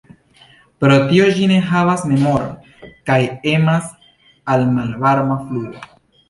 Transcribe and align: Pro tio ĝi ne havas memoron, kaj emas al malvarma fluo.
Pro 0.83 0.93
tio 1.09 1.27
ĝi 1.35 1.43
ne 1.51 1.59
havas 1.71 2.05
memoron, 2.11 2.87
kaj 3.11 3.19
emas 3.53 3.93
al 4.55 4.67
malvarma 4.79 5.39
fluo. 5.45 5.87